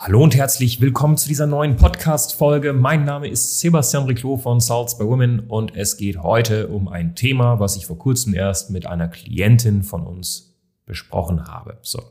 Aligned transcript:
Hallo 0.00 0.22
und 0.22 0.36
herzlich 0.36 0.80
willkommen 0.80 1.16
zu 1.16 1.26
dieser 1.26 1.48
neuen 1.48 1.74
Podcast-Folge. 1.74 2.72
Mein 2.72 3.04
Name 3.04 3.26
ist 3.26 3.58
Sebastian 3.58 4.04
Riclot 4.04 4.42
von 4.42 4.60
Salts 4.60 4.96
by 4.96 5.04
Women 5.04 5.40
und 5.40 5.74
es 5.74 5.96
geht 5.96 6.22
heute 6.22 6.68
um 6.68 6.86
ein 6.86 7.16
Thema, 7.16 7.58
was 7.58 7.74
ich 7.74 7.86
vor 7.86 7.98
kurzem 7.98 8.32
erst 8.32 8.70
mit 8.70 8.86
einer 8.86 9.08
Klientin 9.08 9.82
von 9.82 10.06
uns 10.06 10.56
besprochen 10.86 11.48
habe. 11.48 11.78
So. 11.82 11.98
Ähm, 11.98 12.06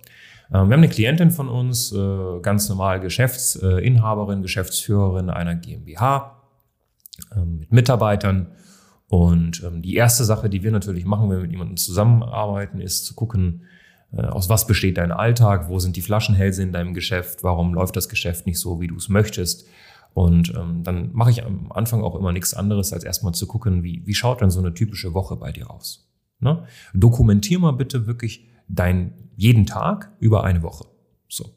wir 0.50 0.60
haben 0.60 0.74
eine 0.74 0.90
Klientin 0.90 1.32
von 1.32 1.48
uns, 1.48 1.94
äh, 1.94 2.40
ganz 2.42 2.68
normal 2.68 3.00
Geschäftsinhaberin, 3.00 4.42
Geschäftsführerin 4.42 5.30
einer 5.30 5.56
GmbH 5.56 6.42
ähm, 7.38 7.60
mit 7.60 7.72
Mitarbeitern. 7.72 8.48
Und 9.08 9.64
ähm, 9.64 9.82
die 9.82 9.96
erste 9.96 10.26
Sache, 10.26 10.50
die 10.50 10.62
wir 10.62 10.72
natürlich 10.72 11.06
machen, 11.06 11.30
wenn 11.30 11.38
wir 11.38 11.44
mit 11.44 11.52
jemandem 11.52 11.78
zusammenarbeiten, 11.78 12.82
ist 12.82 13.06
zu 13.06 13.16
gucken, 13.16 13.62
aus 14.16 14.50
was 14.50 14.68
besteht 14.68 14.98
dein 14.98 15.12
Alltag, 15.12 15.70
wo 15.70 15.80
sind 15.80 15.96
die 15.96 16.02
Flaschenhälse 16.02 16.64
in 16.64 16.72
deinem 16.72 16.94
Geschäft, 16.94 17.44
warum 17.44 17.74
läuft 17.74 17.96
das 17.96 18.10
Geschäft 18.10 18.46
nicht 18.46 18.60
so, 18.60 18.80
wie 18.80 18.88
du 18.88 18.96
es 18.96 19.10
möchtest. 19.10 19.68
Und 20.14 20.54
ähm, 20.58 20.84
dann 20.84 21.12
mache 21.14 21.30
ich 21.30 21.46
am 21.46 21.72
Anfang 21.72 22.02
auch 22.02 22.16
immer 22.16 22.32
nichts 22.32 22.54
anderes, 22.54 22.94
als 22.94 23.04
erstmal 23.04 23.34
zu 23.34 23.46
gucken, 23.46 23.84
wie, 23.84 24.02
wie 24.06 24.16
schaut 24.16 24.42
denn 24.42 24.50
so 24.50 24.60
eine 24.60 24.74
typische 24.74 25.14
Woche 25.14 25.36
bei 25.36 25.52
dir 25.52 25.70
aus. 25.70 26.10
Ne? 26.40 26.64
Dokumentier 26.94 27.60
mal 27.60 27.72
bitte 27.72 28.08
wirklich 28.08 28.48
dein 28.68 29.14
jeden 29.36 29.66
Tag 29.66 30.12
über 30.20 30.44
eine 30.44 30.64
Woche. 30.64 30.86
So. 31.28 31.54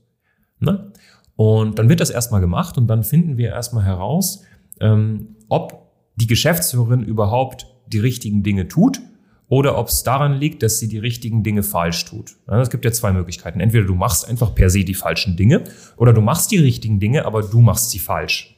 Ne? 0.58 0.92
Und 1.36 1.78
dann 1.78 1.88
wird 1.88 2.00
das 2.00 2.10
erstmal 2.10 2.42
gemacht 2.42 2.76
und 2.76 2.86
dann 2.88 3.02
finden 3.02 3.38
wir 3.38 3.48
erstmal 3.48 3.84
heraus, 3.84 4.44
ähm, 4.80 5.36
ob 5.48 5.92
die 6.16 6.26
Geschäftsführerin 6.26 7.02
überhaupt 7.02 7.66
die 7.86 8.00
richtigen 8.00 8.42
Dinge 8.42 8.68
tut 8.68 9.00
oder 9.50 9.76
ob 9.76 9.88
es 9.88 10.04
daran 10.04 10.38
liegt, 10.38 10.62
dass 10.62 10.78
sie 10.78 10.88
die 10.88 10.98
richtigen 10.98 11.42
Dinge 11.42 11.64
falsch 11.64 12.04
tut. 12.04 12.36
Es 12.46 12.70
gibt 12.70 12.84
ja 12.84 12.92
zwei 12.92 13.12
Möglichkeiten. 13.12 13.58
Entweder 13.58 13.84
du 13.84 13.96
machst 13.96 14.26
einfach 14.26 14.54
per 14.54 14.70
se 14.70 14.84
die 14.84 14.94
falschen 14.94 15.36
Dinge 15.36 15.64
oder 15.96 16.12
du 16.12 16.20
machst 16.20 16.52
die 16.52 16.58
richtigen 16.58 17.00
Dinge, 17.00 17.26
aber 17.26 17.42
du 17.42 17.60
machst 17.60 17.90
sie 17.90 17.98
falsch. 17.98 18.56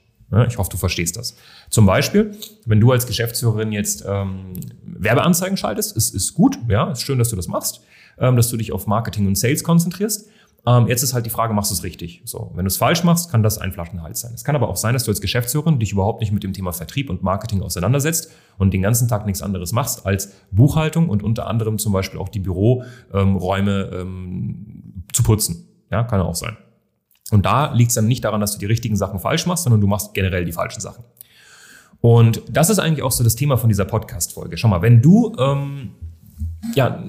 Ich 0.49 0.57
hoffe, 0.57 0.71
du 0.71 0.77
verstehst 0.77 1.17
das. 1.17 1.35
Zum 1.69 1.85
Beispiel, 1.87 2.35
wenn 2.65 2.81
du 2.81 2.93
als 2.93 3.07
Geschäftsführerin 3.07 3.73
jetzt 3.73 4.05
ähm, 4.07 4.53
Werbeanzeigen 4.85 5.57
schaltest, 5.57 5.97
ist, 5.97 6.15
ist 6.15 6.35
gut, 6.35 6.59
ja, 6.69 6.91
ist 6.91 7.03
schön, 7.03 7.19
dass 7.19 7.29
du 7.31 7.37
das 7.37 7.49
machst, 7.49 7.83
ähm, 8.19 8.37
dass 8.37 8.49
du 8.49 8.57
dich 8.57 8.73
auf 8.73 8.87
Marketing 8.87 9.27
und 9.27 9.37
Sales 9.37 9.65
konzentrierst. 9.65 10.29
Ähm, 10.65 10.87
jetzt 10.87 11.03
ist 11.03 11.13
halt 11.13 11.27
die 11.27 11.31
Frage, 11.31 11.55
machst 11.55 11.73
du 11.73 11.75
es 11.75 11.83
richtig? 11.83 12.23
So, 12.25 12.53
wenn 12.55 12.65
du 12.65 12.69
es 12.69 12.77
falsch 12.77 13.03
machst, 13.03 13.31
kann 13.31 13.43
das 13.43 13.59
ein 13.59 13.73
Flaschenhals 13.73 14.21
sein. 14.21 14.33
Es 14.33 14.45
kann 14.45 14.55
aber 14.55 14.69
auch 14.69 14.77
sein, 14.77 14.93
dass 14.95 15.05
du 15.05 15.11
als 15.11 15.21
Geschäftsführerin 15.21 15.81
dich 15.81 15.93
überhaupt 15.93 16.21
nicht 16.21 16.31
mit 16.31 16.45
dem 16.45 16.53
Thema 16.53 16.73
Vertrieb 16.73 17.11
und 17.11 17.23
Marketing 17.23 17.63
auseinandersetzt 17.63 18.31
und 18.59 18.73
den 18.73 18.83
ganzen 18.83 19.09
Tag 19.09 19.27
nichts 19.27 19.43
anderes 19.43 19.73
machst 19.73 20.07
als 20.07 20.33
Buchhaltung 20.53 21.09
und 21.09 21.25
unter 21.25 21.49
anderem 21.49 21.79
zum 21.79 21.93
Beispiel 21.93 22.21
auch 22.21 22.29
die 22.29 22.39
Büroräume 22.39 23.91
ähm, 23.93 25.05
zu 25.13 25.25
putzen. 25.25 25.69
Ja, 25.91 26.05
kann 26.05 26.21
auch 26.21 26.37
sein. 26.37 26.57
Und 27.33 27.45
da 27.45 27.73
liegt 27.73 27.91
es 27.91 27.95
dann 27.97 28.07
nicht 28.07 28.25
daran, 28.25 28.41
dass 28.41 28.53
du 28.53 28.59
die 28.59 28.67
richtigen 28.67 28.95
Sachen 28.95 29.19
falsch 29.19 29.47
machst, 29.47 29.65
sondern 29.65 29.81
du 29.81 29.87
machst 29.89 30.15
generell 30.15 30.45
die 30.45 30.53
falschen 30.53 30.81
Sachen. 30.81 31.05
Und 32.01 32.43
das 32.49 32.69
ist 32.69 32.79
eigentlich 32.79 33.03
auch 33.03 33.13
so 33.13 33.25
das 33.25 33.37
Thema 33.37 33.57
von 33.57 33.69
dieser 33.69 33.85
Podcast-Folge. 33.85 34.57
Schau 34.57 34.69
mal, 34.69 34.83
wenn 34.83 35.01
du 35.03 35.35
ähm, 35.39 35.93
ja, 36.75 37.05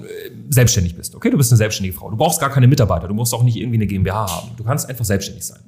selbstständig 0.50 0.96
bist. 0.96 1.14
Okay, 1.14 1.30
du 1.30 1.36
bist 1.36 1.52
eine 1.52 1.58
selbstständige 1.58 1.96
Frau. 1.96 2.10
Du 2.10 2.16
brauchst 2.16 2.40
gar 2.40 2.50
keine 2.50 2.66
Mitarbeiter. 2.66 3.08
Du 3.08 3.14
musst 3.14 3.32
auch 3.34 3.42
nicht 3.42 3.56
irgendwie 3.56 3.76
eine 3.76 3.86
GmbH 3.86 4.26
haben. 4.30 4.50
Du 4.56 4.64
kannst 4.64 4.88
einfach 4.88 5.04
selbstständig 5.04 5.46
sein. 5.46 5.60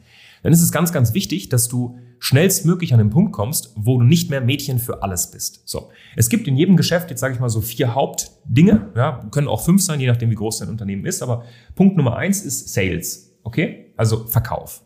Dann 0.42 0.52
ist 0.52 0.62
es 0.62 0.70
ganz, 0.70 0.92
ganz 0.92 1.14
wichtig, 1.14 1.48
dass 1.48 1.68
du 1.68 1.98
schnellstmöglich 2.18 2.92
an 2.92 2.98
den 2.98 3.10
Punkt 3.10 3.32
kommst, 3.32 3.72
wo 3.74 3.98
du 3.98 4.04
nicht 4.04 4.30
mehr 4.30 4.40
Mädchen 4.40 4.78
für 4.78 5.02
alles 5.02 5.30
bist. 5.30 5.62
So, 5.64 5.90
es 6.14 6.28
gibt 6.28 6.46
in 6.46 6.56
jedem 6.56 6.76
Geschäft 6.76 7.10
jetzt 7.10 7.20
sage 7.20 7.34
ich 7.34 7.40
mal 7.40 7.48
so 7.48 7.60
vier 7.60 7.94
Hauptdinge. 7.94 8.92
Ja, 8.94 9.26
können 9.30 9.48
auch 9.48 9.64
fünf 9.64 9.82
sein, 9.82 10.00
je 10.00 10.06
nachdem 10.06 10.30
wie 10.30 10.34
groß 10.34 10.60
dein 10.60 10.68
Unternehmen 10.68 11.04
ist. 11.04 11.22
Aber 11.22 11.44
Punkt 11.74 11.96
Nummer 11.96 12.16
eins 12.16 12.42
ist 12.42 12.72
Sales. 12.72 13.32
Okay, 13.42 13.92
also 13.96 14.26
Verkauf. 14.26 14.82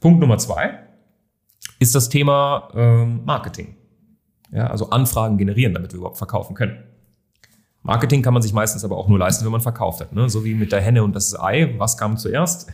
Punkt 0.00 0.20
Nummer 0.20 0.38
zwei 0.38 0.78
ist 1.78 1.94
das 1.94 2.08
Thema 2.08 2.70
ähm, 2.74 3.24
Marketing. 3.24 3.76
Ja, 4.52 4.66
also 4.66 4.90
Anfragen 4.90 5.38
generieren, 5.38 5.74
damit 5.74 5.92
wir 5.92 5.98
überhaupt 5.98 6.18
verkaufen 6.18 6.54
können. 6.54 6.82
Marketing 7.82 8.22
kann 8.22 8.34
man 8.34 8.42
sich 8.42 8.52
meistens 8.52 8.84
aber 8.84 8.96
auch 8.96 9.08
nur 9.08 9.18
leisten, 9.18 9.44
wenn 9.44 9.52
man 9.52 9.60
verkauft 9.60 10.00
hat. 10.00 10.12
Ne? 10.12 10.28
So 10.28 10.44
wie 10.44 10.54
mit 10.54 10.72
der 10.72 10.80
Henne 10.80 11.02
und 11.02 11.14
das 11.14 11.38
Ei. 11.38 11.74
Was 11.78 11.96
kam 11.96 12.16
zuerst? 12.16 12.72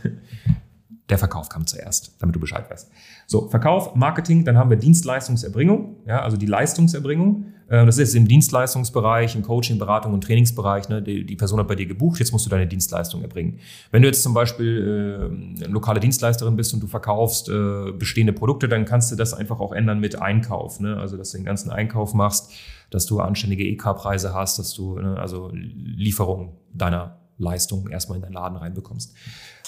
Der 1.09 1.17
Verkauf 1.17 1.47
kam 1.47 1.65
zuerst, 1.65 2.15
damit 2.19 2.35
du 2.35 2.39
Bescheid 2.39 2.69
weißt. 2.69 2.89
So, 3.27 3.47
Verkauf, 3.47 3.95
Marketing, 3.95 4.43
dann 4.43 4.57
haben 4.57 4.69
wir 4.69 4.77
Dienstleistungserbringung, 4.77 5.95
ja, 6.05 6.21
also 6.21 6.35
die 6.35 6.45
Leistungserbringung. 6.45 7.45
Äh, 7.69 7.85
das 7.85 7.97
ist 7.97 8.13
im 8.13 8.27
Dienstleistungsbereich, 8.27 9.35
im 9.35 9.41
Coaching, 9.41 9.77
Beratung 9.77 10.13
und 10.13 10.23
Trainingsbereich. 10.23 10.89
Ne? 10.89 11.01
Die, 11.01 11.25
die, 11.25 11.35
Person 11.35 11.59
hat 11.59 11.67
bei 11.67 11.75
dir 11.75 11.85
gebucht, 11.85 12.19
jetzt 12.19 12.31
musst 12.31 12.45
du 12.45 12.49
deine 12.49 12.67
Dienstleistung 12.67 13.21
erbringen. 13.21 13.59
Wenn 13.91 14.01
du 14.01 14.07
jetzt 14.07 14.21
zum 14.21 14.33
Beispiel 14.33 15.61
äh, 15.61 15.65
lokale 15.67 15.99
Dienstleisterin 15.99 16.55
bist 16.55 16.73
und 16.73 16.81
du 16.81 16.87
verkaufst 16.87 17.47
äh, 17.47 17.91
bestehende 17.93 18.33
Produkte, 18.33 18.67
dann 18.67 18.85
kannst 18.85 19.11
du 19.11 19.15
das 19.15 19.33
einfach 19.33 19.59
auch 19.59 19.71
ändern 19.71 19.99
mit 19.99 20.21
Einkauf. 20.21 20.79
Ne? 20.79 20.97
Also, 20.97 21.15
dass 21.15 21.31
du 21.31 21.37
den 21.37 21.45
ganzen 21.45 21.71
Einkauf 21.71 22.13
machst, 22.13 22.51
dass 22.89 23.05
du 23.05 23.19
anständige 23.19 23.65
EK-Preise 23.65 24.33
hast, 24.33 24.59
dass 24.59 24.73
du 24.73 24.99
ne, 24.99 25.17
also 25.17 25.51
Lieferung 25.53 26.57
deiner 26.73 27.17
Leistung 27.37 27.89
erstmal 27.89 28.17
in 28.17 28.23
deinen 28.23 28.33
Laden 28.33 28.57
reinbekommst. 28.57 29.13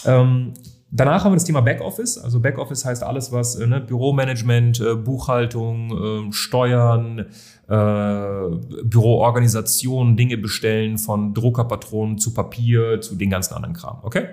Ähm, 0.05 0.53
Danach 0.91 1.23
haben 1.23 1.33
wir 1.33 1.35
das 1.35 1.45
Thema 1.45 1.61
Backoffice. 1.61 2.17
Also 2.17 2.39
Backoffice 2.39 2.83
heißt 2.83 3.03
alles, 3.03 3.31
was 3.31 3.55
äh, 3.55 3.67
ne, 3.67 3.79
Büromanagement, 3.79 4.79
äh, 4.79 4.95
Buchhaltung, 4.95 6.29
äh, 6.29 6.33
Steuern, 6.33 7.27
äh, 7.67 8.83
Büroorganisation, 8.83 10.17
Dinge 10.17 10.37
bestellen 10.37 10.97
von 10.97 11.33
Druckerpatronen 11.33 12.17
zu 12.17 12.33
Papier 12.33 13.01
zu 13.01 13.15
den 13.15 13.29
ganzen 13.29 13.53
anderen 13.53 13.75
Kram. 13.75 13.99
Okay? 14.01 14.29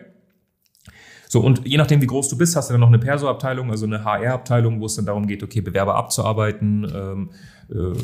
So, 1.29 1.41
und 1.41 1.67
je 1.67 1.77
nachdem, 1.77 2.01
wie 2.01 2.07
groß 2.07 2.29
du 2.29 2.39
bist, 2.39 2.57
hast 2.57 2.71
du 2.71 2.75
dann 2.75 2.81
noch 2.81 2.89
eine 2.89 3.01
Perso-Abteilung, 3.01 3.71
also 3.71 3.85
eine 3.85 4.05
HR-Abteilung, 4.05 4.81
wo 4.81 4.87
es 4.87 4.95
dann 4.95 5.07
darum 5.07 5.27
geht, 5.27 5.43
okay, 5.43 5.61
Bewerber 5.61 5.97
abzuarbeiten, 5.97 6.91
ähm, 6.95 7.31
äh, 7.31 7.37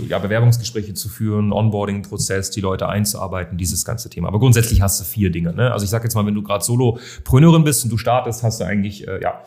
ja, 0.09 0.19
Bewerbungsgespräche 0.19 0.95
zu 0.95 1.09
führen, 1.09 1.53
Onboarding-Prozess, 1.53 2.51
die 2.51 2.61
Leute 2.61 2.89
einzuarbeiten, 2.89 3.59
dieses 3.59 3.85
ganze 3.85 4.11
Thema. 4.11 4.29
Aber 4.29 4.41
grundsätzlich 4.41 4.81
hast 4.81 5.01
du 5.01 5.05
vier 5.05 5.31
Dinge. 5.31 5.55
Ne? 5.55 5.73
Also 5.73 5.85
ich 5.85 5.91
sage 5.91 6.05
jetzt 6.05 6.15
mal, 6.15 6.27
wenn 6.27 6.35
du 6.35 6.43
gerade 6.43 6.65
Solopreneurin 6.65 7.63
bist 7.63 7.85
und 7.85 7.91
du 7.91 7.97
startest, 7.97 8.43
hast 8.43 8.61
du 8.61 8.65
eigentlich, 8.65 9.07
äh, 9.07 9.23
ja, 9.23 9.43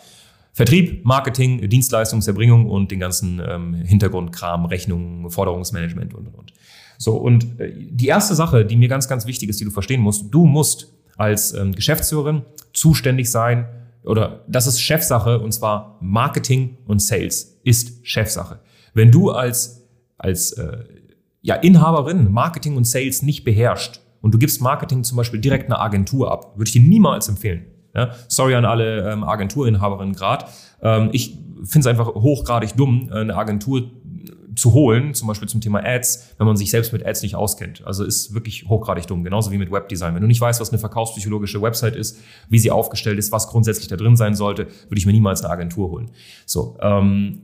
Vertrieb, 0.53 1.03
Marketing, 1.03 1.68
Dienstleistungserbringung 1.68 2.70
und 2.70 2.90
den 2.90 3.02
ganzen 3.02 3.42
ähm, 3.46 3.74
Hintergrundkram, 3.74 4.64
Rechnungen, 4.66 5.30
Forderungsmanagement 5.30 6.14
und, 6.14 6.28
und, 6.28 6.36
und. 6.36 6.53
So, 6.97 7.18
und 7.18 7.59
äh, 7.59 7.74
die 7.76 8.08
erste 8.08 8.36
Sache, 8.36 8.66
die 8.66 8.78
mir 8.78 8.88
ganz, 8.88 9.09
ganz 9.09 9.26
wichtig 9.26 9.50
ist, 9.50 9.59
die 9.59 9.66
du 9.66 9.72
verstehen 9.72 10.00
musst, 10.00 10.34
du 10.34 10.46
musst 10.46 10.94
als 11.18 11.53
ähm, 11.53 11.74
Geschäftsführerin 11.74 12.44
zuständig 12.72 13.30
sein 13.30 13.68
oder 14.03 14.44
das 14.47 14.68
ist 14.68 14.80
Chefsache 14.80 15.40
und 15.40 15.52
zwar 15.52 15.97
Marketing 16.00 16.78
und 16.86 17.02
Sales 17.02 17.59
ist 17.64 18.06
Chefsache. 18.08 18.59
Wenn 18.94 19.12
du 19.12 19.32
als, 19.32 19.84
als 20.18 20.53
äh, 20.53 20.84
ja, 21.42 21.56
Inhaberin 21.56 22.31
Marketing 22.31 22.76
und 22.76 22.86
Sales 22.86 23.22
nicht 23.22 23.44
beherrscht 23.44 24.00
und 24.22 24.34
du 24.34 24.38
gibst 24.38 24.62
Marketing 24.62 25.03
zum 25.03 25.18
Beispiel 25.18 25.40
direkt 25.40 25.68
einer 25.68 25.80
Agentur 25.80 26.31
ab, 26.31 26.53
würde 26.56 26.68
ich 26.68 26.74
dir 26.74 26.81
niemals 26.81 27.28
empfehlen. 27.28 27.66
Ja, 27.94 28.12
sorry 28.28 28.56
an 28.56 28.66
alle 28.66 29.09
ähm, 29.12 29.24
Agenturinhaberinnen 29.24 30.16
gerade. 30.16 30.46
Ähm, 30.81 31.09
ich 31.14 31.38
finde 31.64 31.80
es 31.80 31.88
einfach 31.88 32.08
hochgradig 32.08 32.76
dumm, 32.76 33.09
eine 33.12 33.36
Agentur 33.36 33.90
zu 34.56 34.73
holen, 34.73 35.14
zum 35.14 35.28
Beispiel 35.28 35.47
zum 35.47 35.62
Thema 35.62 35.84
Ads, 35.84 36.35
wenn 36.38 36.47
man 36.47 36.58
sich 36.58 36.72
selbst 36.72 36.94
mit 36.94 37.06
Ads 37.06 37.22
nicht 37.22 37.35
auskennt. 37.35 37.85
Also 37.85 38.03
ist 38.03 38.34
wirklich 38.34 38.67
hochgradig 38.67 39.08
dumm, 39.08 39.23
genauso 39.23 39.52
wie 39.52 39.58
mit 39.58 39.72
Webdesign. 39.72 40.16
Wenn 40.16 40.22
du 40.22 40.28
nicht 40.28 40.41
weißt, 40.41 40.59
was 40.59 40.70
eine 40.70 40.79
verkaufspsychologische 40.79 41.62
Website 41.62 41.96
ist, 41.96 42.20
wie 42.50 42.59
sie 42.59 42.72
aufgestellt 42.72 43.20
ist, 43.20 43.32
was 43.32 43.47
grundsätzlich 43.47 43.88
da 43.88 43.96
drin 43.96 44.16
sein 44.16 44.35
sollte, 44.35 44.67
würde 44.90 44.97
ich 44.97 45.06
mir 45.06 45.12
niemals 45.12 45.44
eine 45.44 45.52
Agentur 45.52 45.90
holen. 45.90 46.12
So, 46.46 46.78
ähm, 46.82 47.41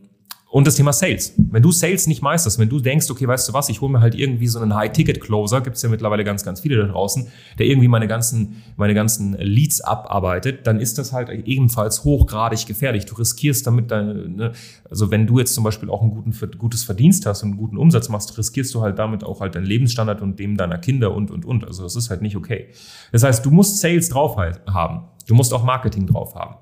und 0.51 0.67
das 0.67 0.75
Thema 0.75 0.91
Sales. 0.91 1.33
Wenn 1.37 1.63
du 1.63 1.71
Sales 1.71 2.07
nicht 2.07 2.21
meisterst, 2.21 2.59
wenn 2.59 2.67
du 2.67 2.81
denkst, 2.81 3.09
okay, 3.09 3.25
weißt 3.25 3.47
du 3.47 3.53
was, 3.53 3.69
ich 3.69 3.79
hole 3.79 3.93
mir 3.93 4.01
halt 4.01 4.15
irgendwie 4.15 4.47
so 4.47 4.59
einen 4.59 4.75
High-Ticket-Closer, 4.75 5.61
gibt's 5.61 5.81
ja 5.81 5.87
mittlerweile 5.87 6.25
ganz, 6.25 6.43
ganz 6.43 6.59
viele 6.59 6.75
da 6.75 6.91
draußen, 6.91 7.27
der 7.57 7.67
irgendwie 7.67 7.87
meine 7.87 8.05
ganzen, 8.05 8.61
meine 8.75 8.93
ganzen 8.93 9.31
Leads 9.39 9.79
abarbeitet, 9.79 10.67
dann 10.67 10.81
ist 10.81 10.97
das 10.97 11.13
halt 11.13 11.29
ebenfalls 11.29 12.03
hochgradig 12.03 12.65
gefährlich. 12.65 13.05
Du 13.05 13.15
riskierst 13.15 13.65
damit, 13.65 13.91
deine, 13.91 14.27
ne, 14.27 14.51
also 14.89 15.09
wenn 15.09 15.25
du 15.25 15.39
jetzt 15.39 15.53
zum 15.53 15.63
Beispiel 15.63 15.89
auch 15.89 16.01
ein 16.01 16.33
gutes 16.57 16.83
Verdienst 16.83 17.25
hast 17.25 17.43
und 17.43 17.51
einen 17.51 17.57
guten 17.57 17.77
Umsatz 17.77 18.09
machst, 18.09 18.37
riskierst 18.37 18.75
du 18.75 18.81
halt 18.81 18.99
damit 18.99 19.23
auch 19.23 19.39
halt 19.39 19.55
deinen 19.55 19.65
Lebensstandard 19.65 20.21
und 20.21 20.37
dem 20.37 20.57
deiner 20.57 20.79
Kinder 20.79 21.15
und, 21.15 21.31
und, 21.31 21.45
und. 21.45 21.63
Also 21.63 21.83
das 21.83 21.95
ist 21.95 22.09
halt 22.09 22.21
nicht 22.21 22.35
okay. 22.35 22.67
Das 23.13 23.23
heißt, 23.23 23.45
du 23.45 23.51
musst 23.51 23.79
Sales 23.79 24.09
drauf 24.09 24.35
haben. 24.35 25.05
Du 25.27 25.33
musst 25.33 25.53
auch 25.53 25.63
Marketing 25.63 26.07
drauf 26.07 26.35
haben. 26.35 26.55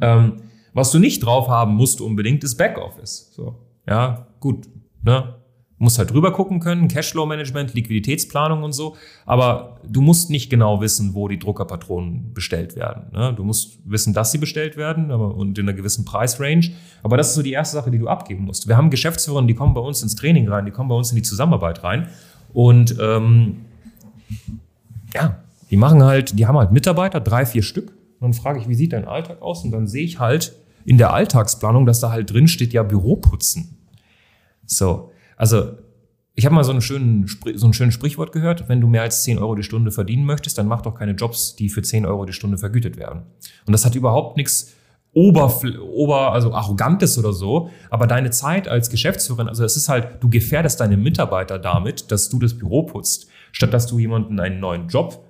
Ähm, 0.00 0.32
was 0.74 0.90
du 0.90 0.98
nicht 0.98 1.24
drauf 1.24 1.48
haben 1.48 1.74
musst 1.74 2.00
unbedingt, 2.00 2.44
ist 2.44 2.56
Backoffice. 2.56 3.30
So. 3.32 3.54
Ja, 3.86 4.26
gut, 4.40 4.68
ne? 5.02 5.34
musst 5.84 5.98
halt 5.98 6.12
drüber 6.12 6.32
gucken 6.32 6.60
können, 6.60 6.88
Cashflow-Management, 6.88 7.74
Liquiditätsplanung 7.74 8.62
und 8.62 8.72
so. 8.72 8.96
Aber 9.26 9.80
du 9.86 10.00
musst 10.00 10.30
nicht 10.30 10.50
genau 10.50 10.80
wissen, 10.80 11.14
wo 11.14 11.28
die 11.28 11.38
Druckerpatronen 11.38 12.32
bestellt 12.32 12.76
werden. 12.76 13.04
Ne? 13.12 13.34
Du 13.34 13.44
musst 13.44 13.78
wissen, 13.84 14.14
dass 14.14 14.32
sie 14.32 14.38
bestellt 14.38 14.76
werden 14.76 15.10
aber, 15.10 15.34
und 15.34 15.58
in 15.58 15.68
einer 15.68 15.76
gewissen 15.76 16.04
Preisrange. 16.04 16.72
Aber 17.02 17.16
das 17.16 17.28
ist 17.28 17.34
so 17.34 17.42
die 17.42 17.52
erste 17.52 17.76
Sache, 17.76 17.90
die 17.90 17.98
du 17.98 18.08
abgeben 18.08 18.44
musst. 18.44 18.66
Wir 18.66 18.76
haben 18.76 18.90
Geschäftsführer, 18.90 19.42
die 19.42 19.54
kommen 19.54 19.74
bei 19.74 19.80
uns 19.80 20.02
ins 20.02 20.14
Training 20.14 20.48
rein, 20.48 20.64
die 20.64 20.72
kommen 20.72 20.88
bei 20.88 20.96
uns 20.96 21.10
in 21.10 21.16
die 21.16 21.22
Zusammenarbeit 21.22 21.82
rein. 21.84 22.08
Und 22.52 22.96
ähm, 23.00 23.62
ja, 25.12 25.38
die 25.70 25.76
machen 25.76 26.02
halt, 26.02 26.38
die 26.38 26.46
haben 26.46 26.56
halt 26.56 26.72
Mitarbeiter, 26.72 27.20
drei, 27.20 27.46
vier 27.46 27.62
Stück. 27.62 27.92
Und 28.20 28.20
dann 28.20 28.32
frage 28.32 28.60
ich, 28.60 28.68
wie 28.68 28.74
sieht 28.74 28.92
dein 28.92 29.06
Alltag 29.06 29.42
aus? 29.42 29.64
Und 29.64 29.72
dann 29.72 29.86
sehe 29.86 30.04
ich 30.04 30.18
halt 30.18 30.54
in 30.84 30.98
der 30.98 31.12
Alltagsplanung, 31.12 31.86
dass 31.86 32.00
da 32.00 32.10
halt 32.10 32.32
drin 32.32 32.48
steht, 32.48 32.72
ja, 32.72 32.82
Büroputzen. 32.82 33.78
So, 34.66 35.10
also 35.36 35.72
ich 36.34 36.44
habe 36.44 36.54
mal 36.54 36.64
so, 36.64 36.72
einen 36.72 36.80
schönen, 36.80 37.26
so 37.54 37.66
ein 37.66 37.72
schönes 37.72 37.94
Sprichwort 37.94 38.32
gehört, 38.32 38.68
wenn 38.68 38.80
du 38.80 38.88
mehr 38.88 39.02
als 39.02 39.22
10 39.22 39.38
Euro 39.38 39.54
die 39.54 39.62
Stunde 39.62 39.92
verdienen 39.92 40.24
möchtest, 40.24 40.58
dann 40.58 40.66
mach 40.66 40.82
doch 40.82 40.94
keine 40.94 41.12
Jobs, 41.12 41.54
die 41.54 41.68
für 41.68 41.82
10 41.82 42.06
Euro 42.06 42.24
die 42.24 42.32
Stunde 42.32 42.58
vergütet 42.58 42.96
werden. 42.96 43.22
Und 43.66 43.72
das 43.72 43.84
hat 43.84 43.94
überhaupt 43.94 44.36
nichts 44.36 44.74
Oberfl 45.12 45.78
Ober, 45.78 46.32
also 46.32 46.52
Arrogantes 46.52 47.16
oder 47.18 47.32
so, 47.32 47.70
aber 47.88 48.08
deine 48.08 48.30
Zeit 48.30 48.66
als 48.66 48.90
Geschäftsführerin, 48.90 49.46
also 49.46 49.64
es 49.64 49.76
ist 49.76 49.88
halt, 49.88 50.20
du 50.20 50.28
gefährdest 50.28 50.80
deine 50.80 50.96
Mitarbeiter 50.96 51.60
damit, 51.60 52.10
dass 52.10 52.28
du 52.28 52.40
das 52.40 52.54
Büro 52.54 52.82
putzt, 52.82 53.28
statt 53.52 53.72
dass 53.72 53.86
du 53.86 54.00
jemanden 54.00 54.40
einen 54.40 54.58
neuen 54.58 54.88
Job 54.88 55.24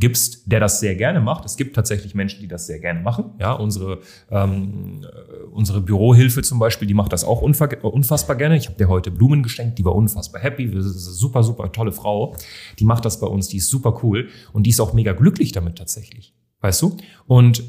gibst, 0.00 0.50
der 0.50 0.58
das 0.58 0.80
sehr 0.80 0.96
gerne 0.96 1.20
macht. 1.20 1.44
Es 1.44 1.56
gibt 1.56 1.76
tatsächlich 1.76 2.14
Menschen, 2.14 2.40
die 2.40 2.48
das 2.48 2.66
sehr 2.66 2.80
gerne 2.80 3.00
machen. 3.00 3.32
Ja, 3.38 3.52
unsere, 3.52 4.00
ähm, 4.30 5.06
unsere 5.52 5.80
Bürohilfe 5.80 6.42
zum 6.42 6.58
Beispiel, 6.58 6.88
die 6.88 6.94
macht 6.94 7.12
das 7.12 7.22
auch 7.22 7.42
unfassbar 7.42 8.36
gerne. 8.36 8.56
Ich 8.56 8.66
habe 8.66 8.76
dir 8.76 8.88
heute 8.88 9.10
Blumen 9.10 9.42
geschenkt, 9.42 9.78
die 9.78 9.84
war 9.84 9.94
unfassbar 9.94 10.40
happy. 10.42 10.70
Das 10.70 10.86
ist 10.86 11.06
eine 11.06 11.14
super, 11.14 11.42
super 11.42 11.70
tolle 11.70 11.92
Frau. 11.92 12.34
Die 12.78 12.84
macht 12.84 13.04
das 13.04 13.20
bei 13.20 13.26
uns, 13.26 13.48
die 13.48 13.58
ist 13.58 13.68
super 13.68 14.00
cool 14.02 14.28
und 14.52 14.64
die 14.64 14.70
ist 14.70 14.80
auch 14.80 14.92
mega 14.92 15.12
glücklich 15.12 15.52
damit 15.52 15.76
tatsächlich. 15.78 16.34
Weißt 16.60 16.82
du? 16.82 16.96
Und 17.26 17.62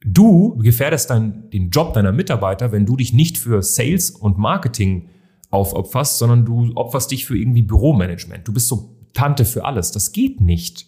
du 0.00 0.56
gefährdest 0.58 1.10
dann 1.10 1.50
den 1.50 1.70
Job 1.70 1.92
deiner 1.92 2.12
Mitarbeiter, 2.12 2.72
wenn 2.72 2.86
du 2.86 2.96
dich 2.96 3.12
nicht 3.12 3.38
für 3.38 3.62
Sales 3.62 4.10
und 4.10 4.38
Marketing 4.38 5.08
aufopferst, 5.50 6.18
sondern 6.18 6.44
du 6.44 6.72
opferst 6.74 7.10
dich 7.10 7.26
für 7.26 7.36
irgendwie 7.36 7.62
Büromanagement. 7.62 8.46
Du 8.46 8.52
bist 8.52 8.68
so 8.68 8.96
Tante 9.14 9.44
für 9.44 9.64
alles. 9.64 9.92
Das 9.92 10.12
geht 10.12 10.40
nicht. 10.40 10.86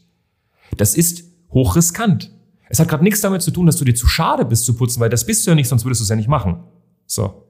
Das 0.76 0.94
ist 0.94 1.24
hochriskant. 1.52 2.32
Es 2.68 2.78
hat 2.78 2.88
gerade 2.88 3.02
nichts 3.02 3.20
damit 3.20 3.42
zu 3.42 3.50
tun, 3.50 3.66
dass 3.66 3.76
du 3.76 3.84
dir 3.84 3.94
zu 3.94 4.06
schade 4.06 4.44
bist 4.44 4.64
zu 4.64 4.74
putzen, 4.74 5.00
weil 5.00 5.10
das 5.10 5.26
bist 5.26 5.46
du 5.46 5.50
ja 5.50 5.54
nicht, 5.54 5.68
sonst 5.68 5.84
würdest 5.84 6.00
du 6.00 6.04
es 6.04 6.08
ja 6.08 6.16
nicht 6.16 6.28
machen. 6.28 6.62
So. 7.06 7.46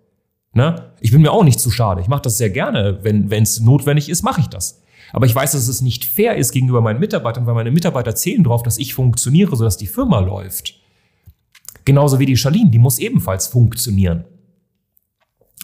Ne? 0.53 0.93
Ich 1.01 1.11
bin 1.11 1.23
mir 1.23 1.31
auch 1.31 1.45
nicht 1.45 1.61
zu 1.61 1.71
schade. 1.71 2.01
Ich 2.01 2.09
mache 2.09 2.23
das 2.23 2.39
sehr 2.39 2.51
gerne. 2.51 3.01
Wenn 3.03 3.31
es 3.31 3.61
notwendig 3.61 4.09
ist, 4.09 4.23
mache 4.23 4.41
ich 4.41 4.47
das. 4.49 4.83
Aber 5.13 5.27
ich 5.27 5.35
weiß, 5.35 5.53
dass 5.53 5.69
es 5.69 5.81
nicht 5.81 6.05
fair 6.05 6.37
ist 6.37 6.53
gegenüber 6.53 6.81
meinen 6.81 7.01
Mitarbeitern, 7.01 7.47
weil 7.47 7.55
meine 7.55 7.71
Mitarbeiter 7.71 8.15
zählen 8.15 8.45
darauf, 8.45 8.63
dass 8.63 8.79
ich 8.79 8.95
funktioniere, 8.95 9.55
sodass 9.57 9.77
die 9.77 9.87
Firma 9.87 10.21
läuft. 10.21 10.75
Genauso 11.85 12.19
wie 12.19 12.27
die 12.27 12.37
Charlene, 12.37 12.71
die 12.71 12.79
muss 12.79 12.99
ebenfalls 12.99 13.47
funktionieren. 13.47 14.25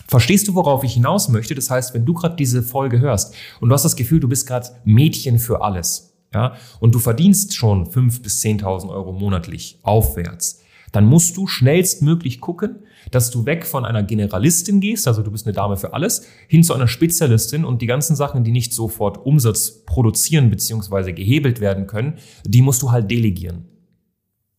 Verstehst 0.08 0.46
du, 0.48 0.54
worauf 0.54 0.84
ich 0.84 0.94
hinaus 0.94 1.28
möchte? 1.28 1.54
Das 1.54 1.70
heißt, 1.70 1.94
wenn 1.94 2.04
du 2.04 2.14
gerade 2.14 2.36
diese 2.36 2.62
Folge 2.62 3.00
hörst 3.00 3.34
und 3.60 3.68
du 3.68 3.74
hast 3.74 3.84
das 3.84 3.96
Gefühl, 3.96 4.20
du 4.20 4.28
bist 4.28 4.46
gerade 4.46 4.68
Mädchen 4.84 5.38
für 5.38 5.62
alles, 5.62 6.15
ja, 6.34 6.56
und 6.80 6.94
du 6.94 6.98
verdienst 6.98 7.54
schon 7.54 7.86
5.000 7.86 8.22
bis 8.22 8.42
10.000 8.42 8.90
Euro 8.90 9.12
monatlich 9.12 9.78
aufwärts, 9.82 10.60
dann 10.92 11.06
musst 11.06 11.36
du 11.36 11.46
schnellstmöglich 11.46 12.40
gucken, 12.40 12.80
dass 13.10 13.30
du 13.30 13.46
weg 13.46 13.66
von 13.66 13.84
einer 13.84 14.02
Generalistin 14.02 14.80
gehst, 14.80 15.06
also 15.06 15.22
du 15.22 15.30
bist 15.30 15.46
eine 15.46 15.52
Dame 15.52 15.76
für 15.76 15.94
alles, 15.94 16.26
hin 16.48 16.62
zu 16.62 16.74
einer 16.74 16.88
Spezialistin 16.88 17.64
und 17.64 17.82
die 17.82 17.86
ganzen 17.86 18.16
Sachen, 18.16 18.44
die 18.44 18.52
nicht 18.52 18.72
sofort 18.72 19.24
Umsatz 19.24 19.84
produzieren 19.84 20.50
bzw. 20.50 21.12
gehebelt 21.12 21.60
werden 21.60 21.86
können, 21.86 22.14
die 22.44 22.62
musst 22.62 22.82
du 22.82 22.90
halt 22.90 23.10
delegieren. 23.10 23.66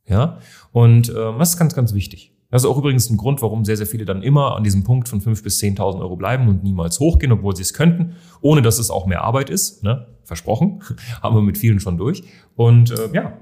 Ja, 0.07 0.39
und 0.71 1.09
äh, 1.09 1.13
das 1.13 1.49
ist 1.49 1.57
ganz, 1.57 1.75
ganz 1.75 1.93
wichtig. 1.93 2.36
Das 2.49 2.63
ist 2.63 2.69
auch 2.69 2.77
übrigens 2.77 3.09
ein 3.09 3.17
Grund, 3.17 3.41
warum 3.41 3.65
sehr, 3.65 3.75
sehr 3.75 3.87
viele 3.87 4.05
dann 4.05 4.23
immer 4.23 4.55
an 4.55 4.63
diesem 4.63 4.83
Punkt 4.83 5.09
von 5.09 5.21
5.000 5.21 5.43
bis 5.43 5.61
10.000 5.61 5.99
Euro 5.99 6.15
bleiben 6.15 6.47
und 6.47 6.63
niemals 6.63 6.99
hochgehen, 6.99 7.31
obwohl 7.31 7.55
sie 7.55 7.63
es 7.63 7.73
könnten, 7.73 8.15
ohne 8.41 8.61
dass 8.61 8.79
es 8.79 8.89
auch 8.89 9.05
mehr 9.05 9.23
Arbeit 9.23 9.49
ist. 9.49 9.83
Ne? 9.83 10.07
Versprochen. 10.23 10.81
Haben 11.21 11.35
wir 11.35 11.41
mit 11.41 11.57
vielen 11.57 11.79
schon 11.79 11.97
durch. 11.97 12.23
Und 12.55 12.91
äh, 12.91 13.09
ja, 13.13 13.37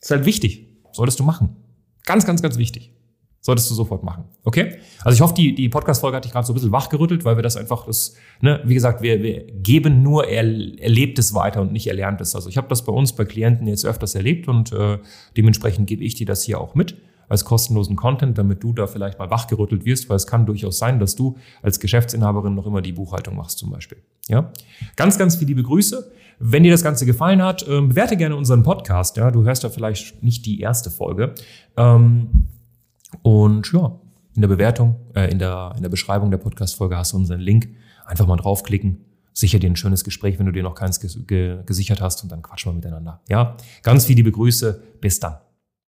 ist 0.00 0.10
halt 0.10 0.24
wichtig. 0.24 0.68
Solltest 0.92 1.20
du 1.20 1.24
machen. 1.24 1.56
Ganz, 2.06 2.24
ganz, 2.24 2.40
ganz 2.40 2.56
wichtig. 2.56 2.92
Solltest 3.40 3.70
du 3.70 3.74
sofort 3.74 4.04
machen. 4.04 4.24
Okay? 4.42 4.78
Also 5.02 5.16
ich 5.16 5.20
hoffe, 5.20 5.34
die, 5.34 5.54
die 5.54 5.68
Podcast-Folge 5.68 6.16
hat 6.16 6.24
dich 6.24 6.32
gerade 6.32 6.46
so 6.46 6.54
ein 6.54 6.54
bisschen 6.54 6.72
wachgerüttelt, 6.72 7.26
weil 7.26 7.36
wir 7.36 7.42
das 7.42 7.58
einfach, 7.58 7.84
das, 7.84 8.14
ne, 8.40 8.62
wie 8.64 8.72
gesagt, 8.72 9.02
wir, 9.02 9.22
wir 9.22 9.44
geben 9.52 10.02
nur 10.02 10.26
er, 10.26 10.44
Erlebtes 10.80 11.34
weiter 11.34 11.60
und 11.60 11.70
nicht 11.70 11.86
Erlerntes. 11.86 12.34
Also 12.34 12.48
ich 12.48 12.56
habe 12.56 12.68
das 12.68 12.86
bei 12.86 12.92
uns, 12.92 13.12
bei 13.12 13.26
Klienten 13.26 13.66
jetzt 13.66 13.84
öfters 13.84 14.14
erlebt 14.14 14.48
und 14.48 14.72
äh, 14.72 14.98
dementsprechend 15.36 15.86
gebe 15.86 16.02
ich 16.04 16.14
dir 16.14 16.24
das 16.24 16.42
hier 16.42 16.58
auch 16.58 16.74
mit 16.74 16.96
als 17.28 17.44
kostenlosen 17.44 17.96
Content, 17.96 18.38
damit 18.38 18.62
du 18.62 18.72
da 18.72 18.86
vielleicht 18.86 19.18
mal 19.18 19.30
wachgerüttelt 19.30 19.84
wirst, 19.84 20.08
weil 20.08 20.16
es 20.16 20.26
kann 20.26 20.46
durchaus 20.46 20.78
sein, 20.78 20.98
dass 20.98 21.16
du 21.16 21.36
als 21.62 21.80
Geschäftsinhaberin 21.80 22.54
noch 22.54 22.66
immer 22.66 22.82
die 22.82 22.92
Buchhaltung 22.92 23.36
machst 23.36 23.58
zum 23.58 23.70
Beispiel. 23.70 23.98
Ja, 24.28 24.52
ganz, 24.96 25.18
ganz 25.18 25.36
viele 25.36 25.48
liebe 25.48 25.62
Grüße. 25.62 26.10
Wenn 26.38 26.62
dir 26.62 26.72
das 26.72 26.82
Ganze 26.82 27.06
gefallen 27.06 27.42
hat, 27.42 27.66
ähm, 27.68 27.90
bewerte 27.90 28.16
gerne 28.16 28.36
unseren 28.36 28.62
Podcast. 28.62 29.16
Ja, 29.16 29.30
du 29.30 29.44
hörst 29.44 29.62
ja 29.62 29.68
vielleicht 29.68 30.22
nicht 30.22 30.44
die 30.46 30.60
erste 30.60 30.90
Folge. 30.90 31.34
Ähm, 31.76 32.46
und 33.22 33.72
ja, 33.72 33.98
in 34.34 34.40
der 34.40 34.48
Bewertung, 34.48 34.96
äh, 35.14 35.30
in 35.30 35.38
der 35.38 35.72
in 35.76 35.82
der 35.82 35.90
Beschreibung 35.90 36.30
der 36.30 36.38
Podcast-Folge 36.38 36.96
hast 36.96 37.12
du 37.12 37.16
unseren 37.16 37.40
Link. 37.40 37.68
Einfach 38.04 38.26
mal 38.26 38.36
draufklicken. 38.36 39.04
Sicher 39.32 39.58
dir 39.58 39.70
ein 39.70 39.76
schönes 39.76 40.04
Gespräch, 40.04 40.38
wenn 40.38 40.46
du 40.46 40.52
dir 40.52 40.62
noch 40.62 40.74
keins 40.74 41.00
gesichert 41.00 42.00
hast 42.00 42.22
und 42.22 42.30
dann 42.30 42.42
quatschen 42.42 42.72
wir 42.72 42.76
miteinander. 42.76 43.20
Ja, 43.28 43.56
ganz 43.82 44.04
viele 44.06 44.18
liebe 44.18 44.32
Grüße. 44.32 44.80
Bis 45.00 45.18
dann. 45.18 45.43